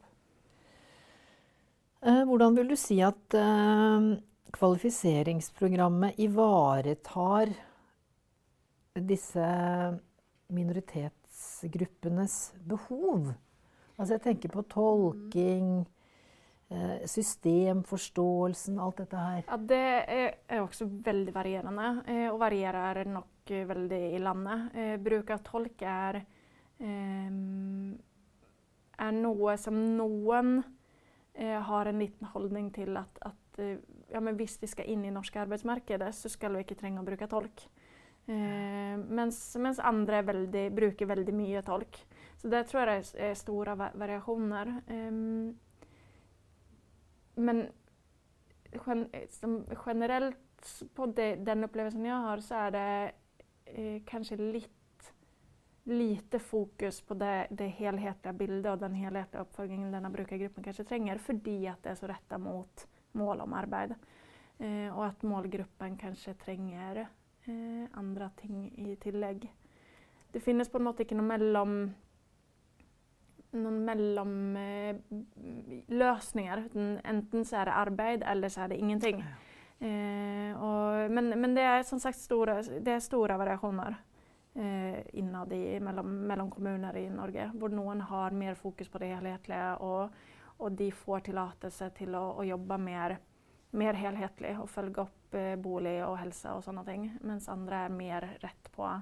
eh, 2.02 2.26
Hvordan 2.26 2.56
vil 2.56 2.68
du 2.68 2.76
si 2.76 3.02
at 3.02 3.34
eh, 3.34 4.02
kvalifiseringsprogrammet 4.52 6.20
ivaretar 6.20 7.54
disse 8.94 10.00
minoritetsgruppenes 10.48 12.54
behov? 12.60 13.34
Altså 13.98 14.14
jeg 14.14 14.22
tenker 14.22 14.50
på 14.50 14.62
tolking, 14.62 15.90
Eh, 16.72 17.06
systemförståelsen, 17.06 18.80
allt 18.80 18.98
detta 18.98 19.18
här? 19.18 19.44
Ja, 19.48 19.58
det 19.58 20.34
är 20.48 20.62
också 20.62 20.86
väldigt 20.86 21.36
varierande 21.36 22.02
eh, 22.08 22.28
och 22.28 22.40
varierar 22.40 23.06
nog 23.06 23.24
väldigt 23.48 24.14
i 24.14 24.20
landet. 24.20 24.62
Eh, 24.74 24.98
bruk 24.98 25.30
av 25.30 25.38
tolk 25.38 25.82
är, 25.82 26.26
ehm, 26.78 27.98
är 28.98 29.12
något 29.12 29.60
som 29.60 29.98
någon 29.98 30.64
har 31.64 31.86
en 31.86 32.00
liten 32.00 32.28
hållning 32.28 32.72
till 32.72 32.98
att, 32.98 33.18
att 33.22 33.60
ja, 34.08 34.20
men 34.20 34.38
visst 34.38 34.64
vi 34.64 34.68
ska 34.68 34.84
in 34.84 35.06
i 35.06 35.12
norska 35.12 35.42
arbetsmarknaden 35.42 36.14
så 36.14 36.30
ska 36.30 36.50
vi 36.50 36.58
inte 36.60 36.76
tränga 36.76 37.00
att 37.00 37.06
bruka 37.06 37.28
tolk. 37.28 37.70
Medan 39.08 39.32
andra 39.78 40.18
är 40.18 40.24
väldigt, 40.24 40.74
brukar 40.74 41.06
väldigt 41.06 41.36
mycket 41.36 41.66
tolk. 41.66 42.08
Så 42.38 42.48
där 42.48 42.64
tror 42.64 42.84
jag 42.84 43.04
det 43.04 43.20
är 43.20 43.36
stora 43.36 43.76
variationer. 43.94 44.82
Ehm, 44.88 45.58
men 47.42 47.68
gen, 48.86 49.10
generellt 49.86 50.84
på 50.96 51.06
det, 51.06 51.36
den 51.36 51.64
upplevelsen 51.64 52.06
jag 52.06 52.16
har 52.16 52.38
så 52.38 52.56
är 52.56 52.72
det 52.72 53.12
eh, 53.66 54.02
kanske 54.06 54.38
lite, 54.38 54.70
lite 55.84 56.40
fokus 56.40 57.02
på 57.02 57.14
det, 57.14 57.48
det 57.50 57.68
helhetliga 57.68 58.34
bilden 58.34 58.72
och 58.72 58.78
den 58.78 58.94
helhetliga 58.94 59.42
uppföljningen 59.42 59.92
denna 59.92 60.10
brukargruppen 60.10 60.64
kanske 60.64 60.84
tränger 60.84 61.18
för 61.18 61.34
att 61.34 61.84
det 61.84 61.90
är 61.90 61.96
så 61.96 62.08
rätta 62.08 62.38
mot 62.38 62.88
mål 63.12 63.42
om 63.42 63.54
arbete. 63.54 63.96
Eh, 64.58 64.98
och 64.98 65.06
att 65.06 65.22
målgruppen 65.22 65.98
kanske 65.98 66.34
tränger 66.34 67.08
eh, 67.44 67.90
andra 67.92 68.30
ting 68.30 68.74
i 68.78 68.96
tillägg. 68.96 69.54
Det 70.32 70.40
finns 70.40 70.70
på 70.70 70.80
något 70.80 70.98
sätt 70.98 71.12
mellom 71.12 71.92
någon 73.52 73.86
mellan, 73.86 74.58
Eh, 74.58 74.96
enten 77.04 77.46
så 77.46 77.56
är 77.56 77.66
det 77.66 77.74
arbete 77.74 78.26
eller 78.26 78.50
så 78.50 78.62
är 78.62 78.68
det 78.68 78.76
ingenting. 78.76 79.24
Eh, 79.80 80.64
och, 80.64 81.12
men, 81.12 81.42
men 81.42 81.56
det 81.56 81.62
är 81.62 81.84
som 81.84 82.00
sagt 82.00 82.18
stora, 82.18 82.62
det 82.62 82.92
är 82.92 83.00
stora 83.00 83.38
variationer 83.38 83.96
eh, 84.54 85.20
inad 85.20 85.54
i, 85.54 85.80
mellan, 85.80 86.28
mellan 86.28 86.52
kommuner 86.52 86.98
i 86.98 87.10
Norge. 87.10 87.52
Där 87.54 87.70
någon 87.70 88.02
har 88.02 88.32
mer 88.32 88.54
fokus 88.54 88.90
på 88.90 88.98
det 88.98 89.06
helhetliga 89.06 89.76
och, 89.76 90.10
och 90.44 90.72
de 90.72 90.92
får 90.92 91.20
tillåtelse 91.20 91.90
till 91.90 92.16
att, 92.16 92.40
att 92.40 92.48
jobba 92.48 92.78
mer, 92.78 93.18
mer 93.70 93.94
helhetligt 93.94 94.60
och 94.60 94.70
följa 94.70 95.02
upp 95.02 95.34
eh, 95.34 95.56
bolig 95.56 96.06
och 96.06 96.18
hälsa 96.18 96.54
och 96.54 96.64
sådana 96.64 96.84
ting. 96.84 97.18
Medan 97.22 97.42
andra 97.48 97.78
är 97.78 97.90
mer 97.90 98.38
rätt 98.40 98.72
på, 98.76 99.02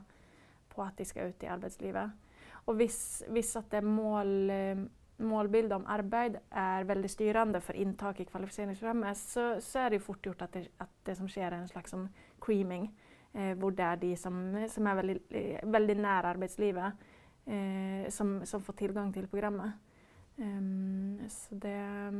på 0.69 0.83
att 0.83 0.97
de 0.97 1.05
ska 1.05 1.21
ut 1.21 1.43
i 1.43 1.47
arbetslivet. 1.47 2.11
Och 2.51 2.79
viss, 2.79 3.23
viss 3.29 3.55
att 3.55 3.71
det 3.71 3.81
mål, 3.81 4.49
eh, 4.49 4.77
målbild 5.19 5.73
om 5.73 5.85
arbete 5.85 6.39
är 6.49 6.83
väldigt 6.83 7.11
styrande 7.11 7.61
för 7.61 7.73
intag 7.73 8.19
i 8.19 8.25
kvalificeringsprogrammet 8.25 9.17
så, 9.17 9.61
så 9.61 9.79
är 9.79 9.89
det 9.89 9.99
fort 9.99 10.25
gjort 10.25 10.41
att 10.41 10.51
det, 10.51 10.67
att 10.77 10.89
det 11.03 11.15
som 11.15 11.29
sker 11.29 11.51
är 11.51 11.51
en 11.51 11.67
slags 11.67 11.91
som 11.91 12.09
creaming. 12.41 12.99
Eh, 13.33 13.57
hvor 13.57 13.71
det 13.71 13.83
är 13.83 13.97
de 13.97 14.17
som, 14.17 14.67
som 14.71 14.87
är 14.87 14.95
väldigt, 14.95 15.25
eh, 15.29 15.69
väldigt 15.69 15.97
nära 15.97 16.27
arbetslivet 16.27 16.93
eh, 17.45 18.09
som, 18.09 18.45
som 18.45 18.61
får 18.61 18.73
tillgång 18.73 19.13
till 19.13 19.27
programmet. 19.27 19.71
Um, 20.35 21.21
så 21.29 21.55
det, 21.55 22.11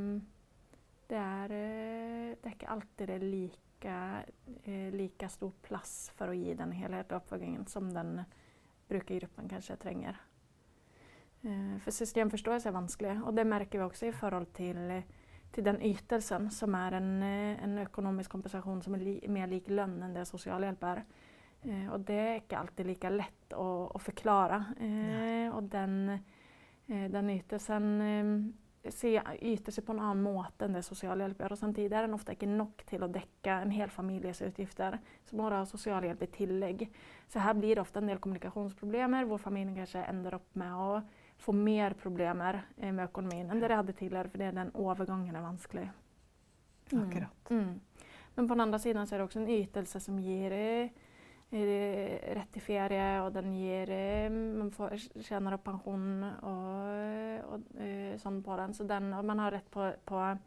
det, 1.08 1.16
är, 1.16 1.52
eh, 1.52 2.36
det 2.42 2.48
är 2.48 2.52
inte 2.52 2.68
alltid 2.68 3.08
det 3.08 3.20
lika, 3.20 4.24
eh, 4.64 4.92
lika 4.92 5.30
stor 5.30 5.52
plats 5.62 6.12
för 6.16 6.28
att 6.28 6.38
ge 6.38 6.54
den 6.54 6.72
helheten 6.72 7.18
uppföljningen 7.18 7.66
som 7.66 7.94
den 7.94 8.22
brukargruppen 8.88 9.50
kanske 9.50 9.76
tränger. 9.76 10.18
Eh, 11.42 11.80
för 11.80 11.92
systemförståelse 11.92 12.70
är 12.70 12.74
vanskelig 12.74 13.24
och 13.24 13.34
det 13.34 13.44
märker 13.44 13.80
vi 13.80 13.84
också 13.84 14.06
i 14.06 14.12
förhållande 14.12 14.50
till, 14.52 15.02
till 15.52 15.64
den 15.64 15.82
ytelsen 15.82 16.52
som 16.52 16.76
är 16.76 16.92
en, 16.92 17.24
eh, 17.24 17.64
en 17.64 17.78
ekonomisk 17.78 18.32
kompensation 18.32 18.84
som 18.84 18.94
är 18.94 19.00
li, 19.00 19.26
mer 19.28 19.48
lik 19.48 19.70
lön 19.70 20.04
än 20.04 20.14
det 20.14 20.26
socialhjälp 20.26 20.84
är. 20.84 21.06
Eh, 21.62 21.94
och 21.94 22.00
det 22.00 22.14
är 22.14 22.36
inte 22.36 22.58
alltid 22.58 22.88
lika 22.88 23.10
lätt 23.10 23.54
att, 23.54 23.96
att 23.96 24.02
förklara. 24.02 24.66
Eh, 24.80 25.56
och 25.56 25.64
den, 25.64 26.10
eh, 26.88 27.10
den 27.10 27.30
ytelsen 27.30 28.02
eh, 28.02 28.92
ser, 28.92 29.44
yter 29.44 29.72
sig 29.72 29.84
på 29.84 29.92
en 29.92 30.00
annan 30.00 30.22
måte 30.22 30.66
än 30.66 30.74
det 30.74 30.84
socialhjälp 30.84 31.40
gör 31.40 31.52
och 31.52 31.60
samtidigt 31.60 31.92
är 31.92 32.02
den 32.02 32.14
ofta 32.14 32.32
inte 32.32 32.46
nog 32.46 32.78
till 32.86 33.04
att 33.04 33.14
täcka 33.14 33.54
en 33.54 33.72
hel 33.72 33.90
familjes 33.90 34.42
utgifter. 34.42 35.00
Så 35.26 35.36
bara 35.36 35.58
har 35.58 35.66
socialhjälp 35.66 36.24
i 36.24 36.28
tillägg. 36.28 36.94
Så 37.28 37.40
här 37.40 37.54
blir 37.54 37.76
det 37.76 37.82
ofta 37.82 38.00
en 38.00 38.08
del 38.08 38.18
kommunikationsproblem 38.18 39.12
där 39.12 39.38
familjen 39.38 39.76
kanske 39.76 40.00
ändrar 40.00 40.34
upp 40.34 40.56
med 40.56 40.76
att 40.76 41.04
få 41.40 41.52
mer 41.52 41.94
problem 41.94 42.38
med 42.78 43.04
ekonomin 43.04 43.50
än 43.50 43.60
det 43.60 43.68
de 43.68 43.74
hade 43.74 43.94
tidigare 43.94 44.30
för 44.30 44.38
det 44.38 44.46
är 44.46 44.52
den 44.52 44.72
övergången 44.76 45.36
är 45.36 45.42
vansklig. 45.42 45.90
Mm. 46.92 47.08
Akkurat. 47.08 47.50
Mm. 47.50 47.80
Men 48.36 48.48
på 48.48 48.54
den 48.54 48.62
andra 48.62 48.80
sidan 48.80 49.08
så 49.08 49.16
är 49.16 49.20
det 49.20 49.26
också 49.26 49.40
en 49.40 49.50
ytelse 49.50 50.00
som 50.00 50.20
ger 50.20 50.52
eh, 50.52 50.90
rätt 52.34 52.52
till 52.52 52.62
ferie 52.62 53.22
och 53.22 53.32
den 53.32 53.54
ger, 53.54 53.90
eh, 53.90 54.30
man 54.30 54.72
får, 54.72 55.54
upp 55.54 55.64
pension 55.64 56.24
och, 56.24 57.82
eh, 57.82 58.18
sånt 58.18 58.46
på 58.46 58.58
den. 58.58 58.74
Så 58.74 58.84
den, 58.84 59.14
och 59.14 59.26
man 59.26 59.40
har 59.40 59.52
rätt 59.52 59.72
på, 59.72 59.94
på 60.06 60.38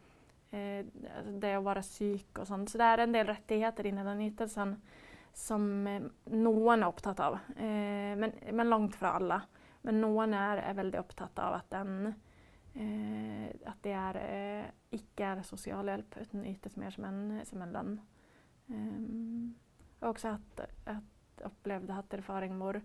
eh, 0.50 0.86
det 1.26 1.54
att 1.54 1.64
vara 1.64 1.82
psyk 1.82 2.38
och 2.38 2.46
sånt. 2.46 2.70
Så 2.70 2.78
det 2.78 2.84
är 2.84 2.98
en 2.98 3.12
del 3.12 3.26
rättigheter 3.26 3.86
inom 3.86 4.06
den 4.06 4.20
ytelsen 4.20 4.82
som 5.32 5.86
eh, 5.86 6.02
någon 6.24 6.82
är 6.82 6.88
upptatt 6.88 7.20
av. 7.20 7.34
Eh, 7.56 8.16
men, 8.16 8.32
men 8.52 8.70
långt 8.70 8.96
från 8.96 9.10
alla. 9.10 9.42
Men 9.82 10.00
någon 10.00 10.34
är, 10.34 10.56
är 10.56 10.74
väldigt 10.74 11.00
upptatt 11.00 11.38
av 11.38 11.54
att, 11.54 11.70
den, 11.70 12.06
eh, 12.74 13.70
att 13.70 13.82
det 13.82 13.92
är, 13.92 14.14
eh, 14.14 14.66
icke 14.90 15.24
är 15.24 15.42
socialhjälp 15.42 16.16
utan 16.16 16.46
ytes 16.46 16.76
mer 16.76 16.90
som 16.90 17.04
en, 17.04 17.40
som 17.44 17.62
en 17.62 17.72
lön. 17.72 18.00
Um, 18.66 19.54
och 20.00 20.08
också 20.08 20.28
att, 20.28 20.60
att 20.84 21.42
upplevde 21.44 21.94
att 21.94 22.14
erfaring 22.14 22.58
hvor, 22.58 22.82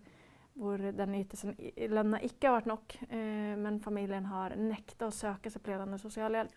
den 0.92 1.16
ytelsen 1.16 1.56
lönen 1.75 2.20
icke 2.24 2.48
har 2.48 2.54
varit 2.54 2.66
nog 2.66 3.00
eh, 3.10 3.58
men 3.58 3.80
familjen 3.80 4.25
har 4.25 4.56
nektat 4.56 5.08
att 5.08 5.13
söka 5.13 5.50
supplerande 5.50 6.00
socialhjälp 6.00 6.51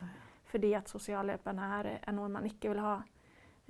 för 0.44 0.76
att 0.76 0.88
socialhjälpen 0.88 1.58
är, 1.58 2.00
är 2.02 2.12
något 2.12 2.30
man 2.30 2.46
icke 2.46 2.68
vill 2.68 2.78
ha. 2.78 3.02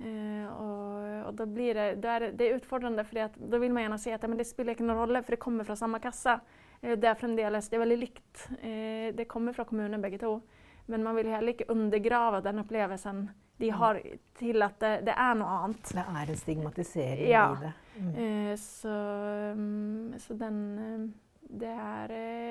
Eh, 0.03 0.53
och, 0.53 1.27
och, 1.27 1.33
då 1.33 1.45
blir 1.45 1.73
det, 1.73 1.95
då 1.95 2.07
är 2.07 2.19
det, 2.19 2.31
det 2.31 2.49
är 2.49 2.55
utfordrande 2.55 3.03
för 3.03 3.17
att 3.17 3.35
då 3.35 3.57
vill 3.57 3.71
man 3.71 3.83
gärna 3.83 3.97
se 3.97 4.13
att 4.13 4.21
men 4.21 4.37
det 4.37 4.45
spelar 4.45 4.81
ingen 4.81 4.95
roll 4.95 5.23
för 5.23 5.31
det 5.31 5.37
kommer 5.37 5.63
från 5.63 5.77
samma 5.77 5.99
kassa. 5.99 6.39
Eh, 6.81 6.97
det 6.97 7.07
är 7.07 7.15
framdeles, 7.15 7.69
det 7.69 7.75
är 7.75 7.79
väldigt 7.79 7.99
likt. 7.99 8.49
Eh, 8.49 9.15
det 9.15 9.25
kommer 9.27 9.53
från 9.53 9.65
kommunen 9.65 10.01
bägge 10.01 10.17
två. 10.17 10.41
Men 10.85 11.03
man 11.03 11.15
vill 11.15 11.27
heller 11.27 11.51
inte 11.51 11.63
undergrava 11.67 12.41
den 12.41 12.59
upplevelsen 12.59 13.31
de 13.57 13.67
mm. 13.67 13.79
har 13.79 14.01
till 14.33 14.61
att 14.61 14.79
det, 14.79 15.01
det 15.05 15.11
är 15.11 15.35
något 15.35 15.47
annat. 15.47 15.91
Det 15.93 15.99
är 15.99 16.29
en 16.29 16.37
stigmatisering 16.37 17.31
ja. 17.31 17.57
i 17.57 17.65
det. 17.65 17.73
Mm. 17.99 18.51
Eh, 18.51 18.57
så, 18.57 18.87
mm, 18.87 20.13
så 20.17 20.33
den, 20.33 21.13
det, 21.39 21.67
är, 21.67 22.07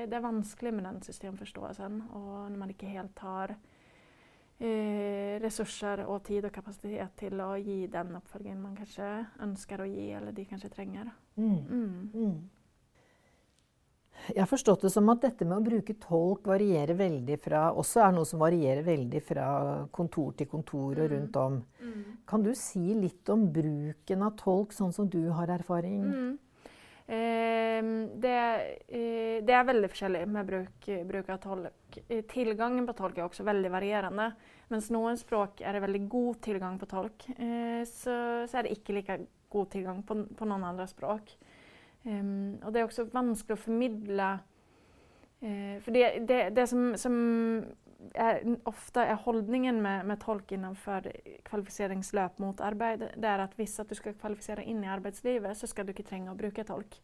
det 0.07 0.17
är 0.17 0.21
vanskligt 0.21 0.75
med 0.75 0.85
den 0.85 1.03
systemförståelsen 1.03 2.03
och 2.13 2.51
när 2.51 2.59
man 2.59 2.69
inte 2.69 2.87
helt 2.87 3.19
har 3.19 3.55
eh, 4.61 5.41
resurser 5.41 6.05
och 6.05 6.25
tid 6.25 6.45
och 6.45 6.53
kapacitet 6.53 7.17
till 7.17 7.41
att 7.41 7.61
ge 7.61 7.87
den 7.87 8.17
uppföljning 8.17 8.63
man 8.63 8.77
kanske 8.77 9.25
önskar 9.41 9.79
att 9.79 9.89
ge 9.89 10.13
eller 10.13 10.33
de 10.33 10.45
kanske 10.45 10.69
tränger. 10.69 11.11
Mm. 11.37 11.59
mm. 11.59 12.11
mm. 12.15 12.51
Jeg 14.29 14.43
har 14.43 14.51
forstått 14.51 14.83
det 14.85 14.91
som 14.93 15.09
at 15.09 15.23
dette 15.25 15.47
med 15.49 15.57
å 15.57 15.65
bruke 15.65 15.95
tolk 16.03 16.45
varierer 16.51 16.93
veldig 16.99 17.39
fra 17.41 17.63
Også 17.73 18.03
er 18.05 18.13
noe 18.13 18.29
som 18.29 18.43
varierer 18.43 18.85
veldig 18.85 19.23
fra 19.25 19.47
kontor 19.97 20.35
til 20.37 20.49
kontor 20.51 21.01
og 21.01 21.11
rundt 21.15 21.39
om. 21.41 21.57
Kan 22.29 22.45
du 22.45 22.53
si 22.59 22.93
litt 22.95 23.33
om 23.33 23.47
bruken 23.53 24.27
av 24.27 24.37
tolk, 24.37 24.75
sånn 24.77 24.93
som 24.93 25.09
du 25.09 25.31
har 25.35 25.49
erfaring? 25.57 26.37
Ehm, 27.11 28.21
det, 28.21 28.39
eh, 28.87 29.43
det 29.43 29.55
er 29.55 29.65
veldig 29.67 29.89
forskjellig 29.91 30.27
med 30.31 30.47
bruk, 30.47 30.89
bruk 31.09 31.31
av 31.35 31.41
tolk. 31.43 31.73
Tillgången 31.91 32.29
Tilgangen 32.31 32.87
på 32.87 32.95
tolk 32.95 33.19
er 33.19 33.25
også 33.25 33.47
veldig 33.49 33.71
varierende. 33.73 34.29
Mens 34.71 34.93
noen 34.95 35.19
språk 35.19 35.61
er 35.65 35.75
det 35.75 35.83
veldig 35.83 36.05
god 36.09 36.39
tilgang 36.47 36.77
på 36.79 36.87
tolk, 36.87 37.27
eh, 37.35 37.83
så, 37.91 38.15
så 38.47 38.61
er 38.61 38.69
det 38.69 38.77
ikke 38.77 38.95
like 38.95 39.17
god 39.51 39.73
tilgang 39.73 40.05
på, 40.07 40.21
på 40.39 40.47
noen 40.47 40.69
andre 40.69 40.87
språk. 40.87 41.35
Ehm, 42.07 42.21
um, 42.21 42.61
og 42.63 42.73
det 42.73 42.81
er 42.81 42.87
også 42.87 43.09
vanskelig 43.11 43.59
å 43.59 43.61
formidle 43.61 44.29
uh, 45.43 45.75
For 45.83 45.93
det, 45.93 46.05
det, 46.31 46.39
det 46.57 46.65
som, 46.71 46.95
som 46.97 47.19
er, 48.15 48.41
ofte 48.69 49.05
er 49.05 49.19
holdningen 49.25 49.81
med, 49.83 50.07
med 50.09 50.21
tolk 50.23 50.53
innenfor 50.55 51.07
kvalifiseringsløp 51.47 52.41
mot 52.43 52.61
arbeid, 52.65 53.05
det 53.17 53.29
er 53.29 53.45
at 53.45 53.55
hvis 53.59 53.79
at 53.83 53.91
du 53.91 53.97
skal 53.99 54.17
kvalifisere 54.19 54.65
inn 54.65 54.83
i 54.85 54.91
arbeidslivet, 54.91 55.57
så 55.59 55.69
skal 55.71 55.87
du 55.87 55.95
ikke 55.95 56.07
trenge 56.09 56.33
å 56.33 56.39
bruke 56.39 56.65
tolk. 56.67 56.99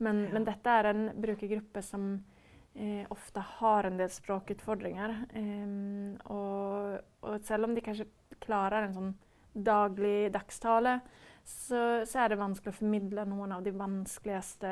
Men, 0.00 0.24
ja. 0.26 0.34
men 0.34 0.46
dette 0.48 0.76
er 0.76 0.90
en 0.90 1.08
brukergruppe 1.20 1.82
som 1.84 2.12
uh, 2.18 3.04
ofte 3.12 3.44
har 3.56 3.88
en 3.88 3.98
del 4.00 4.12
språkutfordringer. 4.12 5.16
Um, 5.36 6.14
og, 6.32 7.00
og, 7.24 7.40
selv 7.46 7.68
om 7.68 7.76
de 7.76 7.84
kanskje 7.84 8.08
klarer 8.40 8.86
en 8.86 8.96
sånn 8.96 9.12
daglig 9.52 10.30
dagstale, 10.34 11.00
så, 11.44 12.06
så, 12.06 12.22
er 12.22 12.30
det 12.30 12.40
vanskelig 12.40 12.72
å 12.72 12.78
formidle 12.78 13.24
noen 13.26 13.56
av 13.56 13.64
de 13.64 13.72
vanskeligste 13.74 14.70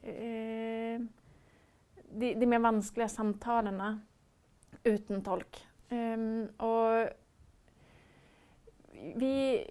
eh, 0.00 1.02
de, 2.10 2.32
de, 2.34 2.48
mer 2.48 2.62
vanskelige 2.64 3.12
samtalene 3.12 3.92
uten 4.84 5.22
tolk. 5.22 5.66
Um, 5.88 6.48
och 6.56 7.08
vi 9.14 9.64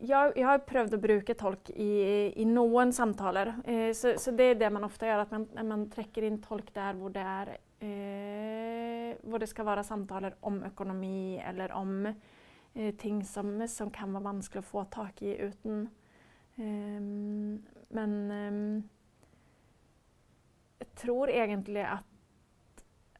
jag, 0.00 0.38
jag, 0.38 0.48
har 0.48 0.58
prövat 0.58 0.94
att 0.94 1.00
bruka 1.00 1.34
tolk 1.34 1.70
i, 1.70 2.32
i 2.36 2.44
någon 2.44 2.92
samtaler. 2.92 3.54
Eh, 3.64 3.92
så, 3.92 4.14
så, 4.18 4.30
det 4.30 4.44
är 4.44 4.54
det 4.54 4.70
man 4.70 4.84
ofta 4.84 5.06
gör, 5.06 5.18
att 5.18 5.30
man, 5.30 5.48
man 5.68 5.90
träcker 5.90 6.22
in 6.22 6.42
tolk 6.42 6.74
där 6.74 6.94
hvor 6.94 7.10
det, 7.10 7.20
är, 7.20 7.46
eh, 7.78 9.16
hvor 9.22 9.38
det 9.38 9.46
ska 9.46 9.62
vara 9.62 9.82
samtaler 9.82 10.34
om 10.40 10.64
ekonomi 10.64 11.42
eller 11.48 11.72
om 11.72 12.14
Eh, 12.76 12.94
ting 12.94 13.24
som, 13.24 13.68
som, 13.68 13.90
kan 13.90 14.12
vara 14.12 14.24
vanskligt 14.24 14.64
att 14.64 14.70
få 14.70 14.84
tak 14.84 15.22
i 15.22 15.36
utan. 15.36 15.88
Um, 16.56 17.66
men 17.88 18.30
um, 18.30 18.88
tror 20.94 21.30
egentligen 21.30 21.86
att 21.86 22.06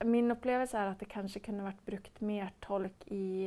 min 0.01 0.31
upplevelse 0.31 0.79
är 0.79 0.87
att 0.87 0.99
det 0.99 1.05
kanske 1.05 1.41
kunde 1.41 1.63
varit 1.63 1.87
brukt 1.87 2.21
mer 2.21 2.53
tolk 2.61 3.07
i, 3.07 3.47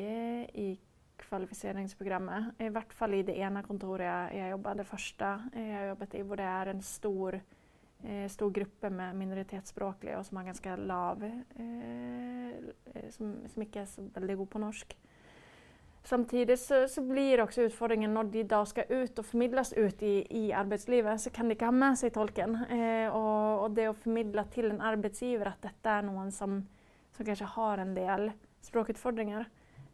i 0.53 0.79
kvalificeringsprogrammet. 1.17 2.45
I 2.57 2.69
vart 2.69 2.93
fall 2.93 3.13
i 3.13 3.23
det 3.23 3.37
ena 3.37 3.63
kontoret 3.63 4.05
jag, 4.05 4.35
jag 4.41 4.49
jobbade, 4.49 4.79
det 4.79 4.83
första 4.83 5.49
jag 5.53 5.87
jobbat 5.87 6.15
i, 6.15 6.21
hvor 6.21 6.35
det 6.35 6.43
är 6.43 6.65
en 6.65 6.81
stor, 6.81 7.41
eh, 8.03 8.29
stor 8.29 8.51
grupp 8.51 8.81
med 8.81 9.15
minoritetsspråkliga 9.15 10.19
och 10.19 10.25
som 10.25 10.37
har 10.37 10.43
ganska 10.43 10.75
lav 10.75 11.23
eh, 11.23 12.47
eh 12.47 13.09
som, 13.09 13.35
som, 13.47 13.61
inte 13.61 13.79
är 13.79 13.85
så 13.85 14.01
väldigt 14.13 14.37
god 14.37 14.49
på 14.49 14.59
norsk. 14.59 14.97
Samtidig 16.07 16.59
så, 16.59 16.87
så, 16.87 17.01
blir 17.03 17.41
også 17.43 17.65
utfordringen 17.67 18.13
når 18.15 18.29
de 18.31 18.43
da 18.47 18.61
skal 18.63 18.87
ut 18.87 19.17
og 19.19 19.25
formidles 19.27 19.73
ut 19.75 20.03
i, 20.07 20.21
i 20.39 20.43
arbeidslivet, 20.55 21.19
så 21.19 21.33
kan 21.35 21.49
de 21.49 21.57
ikke 21.57 21.67
ha 21.67 21.73
med 21.75 21.97
seg 21.99 22.13
tolken. 22.15 22.55
Eh, 22.71 23.11
og, 23.11 23.65
og, 23.65 23.73
det 23.75 23.89
å 23.89 23.95
formidle 24.05 24.45
til 24.53 24.69
en 24.71 24.79
arbeidsgiver 24.87 25.49
at 25.51 25.59
dette 25.67 25.95
er 25.97 26.07
noen 26.07 26.31
som, 26.31 26.61
som 27.11 27.27
kanskje 27.27 27.49
har 27.57 27.83
en 27.83 27.91
del 27.97 28.29
språkutfordringer, 28.63 29.49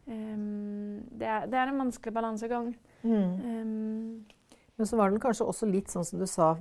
um, 0.05 1.01
det, 1.09 1.25
er, 1.25 1.47
det, 1.49 1.57
er, 1.57 1.73
en 1.73 1.81
vanskelig 1.81 2.13
balansegang. 2.13 2.69
Mm. 3.01 3.33
Um, 3.41 4.53
Men 4.77 4.89
så 4.89 5.01
var 5.01 5.09
det 5.09 5.23
kanskje 5.25 5.49
også 5.49 5.71
litt 5.71 5.89
sånn 5.89 6.05
som 6.05 6.21
du 6.21 6.27
sa, 6.29 6.53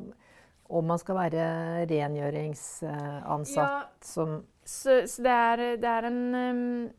om 0.73 0.89
man 0.89 1.01
skal 1.03 1.21
være 1.27 1.45
rengjøringsansatt 1.93 3.61
ja, 3.61 3.85
som 4.01 4.39
så, 4.65 5.03
så 5.11 5.23
det, 5.27 5.37
er, 5.53 5.63
det 5.83 5.89
er 5.91 6.09
en 6.09 6.21
um, 6.33 6.91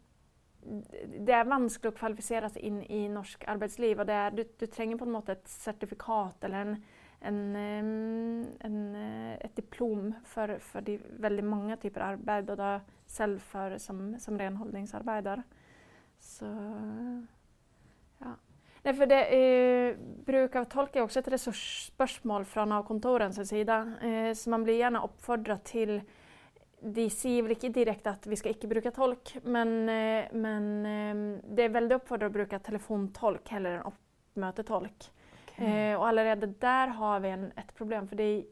det 0.63 1.35
er 1.35 1.49
vanskelig 1.49 1.91
å 1.91 1.97
kvalifisere 1.97 2.49
seg 2.53 2.65
inn 2.67 2.81
i 2.87 3.05
norsk 3.11 3.45
arbeidsliv. 3.51 3.99
og 3.99 4.09
er, 4.09 4.31
du, 4.35 4.43
du, 4.59 4.65
trenger 4.67 4.99
på 4.99 5.07
en 5.07 5.15
måte 5.15 5.35
et 5.35 5.49
sertifikat 5.49 6.43
eller 6.47 6.65
en, 6.65 6.77
en, 7.29 7.41
en, 8.67 8.79
eh, 8.99 9.33
et 9.43 9.55
diplom 9.55 10.13
for, 10.23 10.57
for 10.63 10.85
de 10.85 10.97
veldig 11.23 11.45
mange 11.47 11.77
typer 11.83 12.07
arbeid, 12.13 12.49
og 12.49 12.57
da 12.61 12.77
selv 13.07 13.43
for, 13.51 13.77
som, 13.77 14.13
som 14.19 14.39
renholdningsarbeider. 14.39 15.43
Så 16.23 16.49
ja. 18.23 18.33
Nei, 18.83 18.91
for 18.91 19.07
det, 19.07 19.21
eh, 19.31 19.99
bruk 20.27 20.57
av 20.59 20.67
tolk 20.71 20.97
er 20.97 21.05
også 21.05 21.21
et 21.21 21.31
ressursspørsmål 21.31 22.43
fra 22.47 22.65
Nav-kontorenes 22.67 23.39
side. 23.47 23.77
Eh, 24.03 24.31
så 24.35 24.51
man 24.51 24.65
blir 24.67 24.81
gjerne 24.81 25.03
oppfordra 25.05 25.55
til 25.63 26.01
de 26.83 27.07
sier 27.13 27.45
vel 27.45 27.55
ikke 27.55 27.71
direkte 27.73 28.11
at 28.11 28.25
vi 28.27 28.37
skal 28.39 28.55
ikke 28.55 28.69
bruke 28.71 28.91
tolk, 28.95 29.35
men, 29.43 29.75
eh, 29.89 30.31
men 30.35 30.65
eh, 30.85 31.21
det 31.47 31.67
er 31.67 31.75
veldig 31.77 31.99
oppfordret 32.01 32.31
å 32.31 32.37
bruke 32.37 32.59
telefontolk 32.63 33.53
heller 33.55 33.79
enn 33.79 33.91
oppmøtetolk. 33.91 35.07
Okay. 35.45 35.65
Eh, 35.67 35.93
og 35.95 36.07
allerede 36.09 36.51
der 36.59 36.93
har 36.97 37.23
vi 37.23 37.33
en, 37.33 37.51
et 37.57 37.73
problem. 37.77 38.07
fordi 38.07 38.45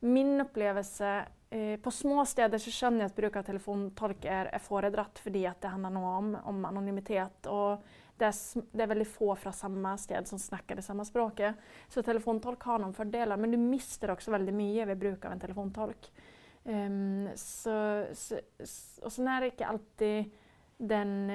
min 0.00 0.40
opplevelse 0.40 1.26
eh, 1.50 1.76
På 1.80 1.90
små 1.90 2.24
steder 2.24 2.58
så 2.58 2.70
skjønner 2.70 3.04
jeg 3.04 3.12
at 3.12 3.16
bruk 3.16 3.36
av 3.36 3.46
telefontolk 3.46 4.24
er, 4.24 4.50
er 4.52 4.62
foredratt 4.62 5.20
fordi 5.22 5.46
at 5.46 5.60
det 5.62 5.72
handler 5.72 5.94
noe 5.94 6.16
om, 6.18 6.34
om 6.44 6.64
anonymitet. 6.68 7.46
og 7.46 7.84
det 8.16 8.30
er, 8.30 8.62
det 8.72 8.80
er, 8.82 8.88
veldig 8.88 9.08
få 9.12 9.34
fra 9.36 9.52
samme 9.52 9.90
sted 10.00 10.28
som 10.28 10.40
snakker 10.40 10.78
det 10.78 10.84
samme 10.86 11.04
språket. 11.04 11.58
Så 11.92 12.02
telefontolk 12.02 12.62
har 12.64 12.80
noen 12.80 12.96
fordeler, 12.96 13.36
men 13.36 13.52
du 13.52 13.58
mister 13.60 14.14
også 14.14 14.32
veldig 14.32 14.54
mye 14.56 14.86
ved 14.88 15.02
bruk 15.02 15.26
av 15.28 15.34
en 15.34 15.42
telefontolk. 15.42 16.08
Um, 16.68 17.28
så, 17.34 18.06
så, 18.12 18.38
och 19.02 19.12
sen 19.12 19.28
är 19.28 19.40
det 19.40 19.46
inte 19.46 19.66
alltid 19.66 20.30
den 20.76 21.30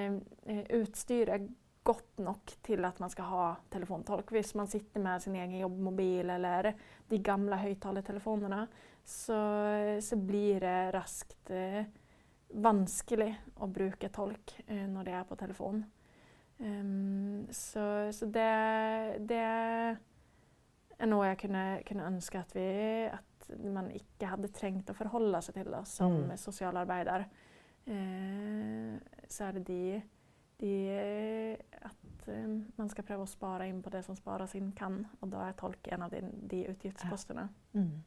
uh, 0.49 0.61
utstyret 0.69 1.41
gott 1.83 2.17
nog 2.17 2.45
till 2.61 2.85
att 2.85 2.99
man 2.99 3.09
ska 3.09 3.23
ha 3.23 3.55
telefontolk. 3.69 4.31
Visst, 4.31 4.55
man 4.55 4.67
sitter 4.67 4.99
med 4.99 5.21
sin 5.21 5.35
egen 5.35 5.59
jobbmobil 5.59 6.29
eller 6.29 6.75
de 7.07 7.17
gamla 7.17 7.55
högtalartelefonerna 7.55 8.67
så, 9.03 9.33
så, 10.01 10.15
blir 10.15 10.59
det 10.59 10.91
raskt 10.91 11.49
eh, 11.49 11.57
uh, 11.57 11.83
vanskligt 12.49 13.35
att 13.59 13.69
bruka 13.69 14.09
tolk 14.09 14.63
uh, 14.71 14.87
när 14.87 15.03
det 15.03 15.11
är 15.11 15.23
på 15.23 15.35
telefon. 15.35 15.85
Um, 16.57 17.47
så, 17.51 18.13
så 18.13 18.25
det, 18.25 19.15
det, 19.19 19.35
är 19.35 19.97
något 21.05 21.27
jag 21.27 21.39
kunde, 21.39 21.83
kunde 21.85 22.03
önska 22.03 22.39
att 22.39 22.55
vi 22.55 23.09
att 23.13 23.30
man 23.59 23.89
ikke 23.95 24.29
hadde 24.31 24.51
trengt 24.55 24.89
å 24.91 24.97
forholde 24.97 25.41
seg 25.45 25.57
til 25.59 25.71
da, 25.73 25.83
som 25.87 26.17
mm. 26.25 26.35
sosialarbeider, 26.39 27.25
eh, 27.85 28.95
så 29.27 29.47
er 29.47 29.59
det 29.59 29.65
de, 29.69 30.01
de 30.61 30.75
At 31.81 32.29
eh, 32.31 32.53
man 32.77 32.91
skal 32.91 33.07
prøve 33.07 33.25
å 33.25 33.31
spare 33.31 33.67
inn 33.69 33.81
på 33.83 33.93
det 33.93 34.03
som 34.07 34.17
spares 34.17 34.55
inn 34.59 34.71
kan. 34.77 35.01
Og 35.21 35.33
da 35.33 35.47
er 35.47 35.59
tolk 35.59 35.91
en 35.91 36.07
av 36.07 36.13
de, 36.13 36.23
de 36.53 36.65
utgiftspostene. 36.71 37.49
Ja. 37.73 37.83
Mm. 37.83 37.99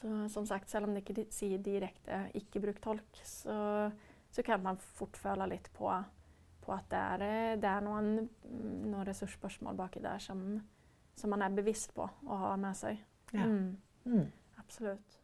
Så 0.00 0.28
som 0.28 0.46
sagt, 0.46 0.70
selv 0.70 0.88
om 0.88 0.94
det 0.94 1.02
ikke 1.04 1.26
sier 1.34 1.60
direkte 1.60 2.30
'ikke 2.34 2.60
bruk 2.60 2.80
tolk', 2.80 3.20
så, 3.24 3.90
så 4.30 4.42
kan 4.42 4.62
man 4.62 4.78
fort 4.78 5.16
føle 5.16 5.46
litt 5.50 5.68
på, 5.76 5.90
på 6.60 6.72
at 6.72 6.86
det 6.90 6.98
er, 6.98 7.56
det 7.60 7.68
er 7.68 7.84
noen, 7.84 8.28
noen 8.86 9.06
ressursspørsmål 9.06 9.76
baki 9.76 10.00
der 10.00 10.18
som, 10.18 10.60
som, 11.14 11.30
man 11.30 11.42
er 11.42 11.56
bevisst 11.56 11.94
på 11.94 12.06
å 12.06 12.40
ha 12.44 12.56
med 12.56 12.76
seg. 12.76 13.02
Ja. 13.32 13.44
Mm. 13.44 13.76
Mm. 14.08 14.30
Absolut. 14.58 15.19